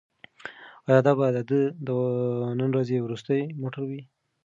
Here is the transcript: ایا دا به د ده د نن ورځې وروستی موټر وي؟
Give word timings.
ایا 0.87 0.99
دا 1.05 1.11
به 1.19 1.25
د 1.35 1.37
ده 1.49 1.59
د 1.87 1.89
نن 2.59 2.69
ورځې 2.71 2.97
وروستی 3.01 3.41
موټر 3.61 3.81
وي؟ 3.89 4.01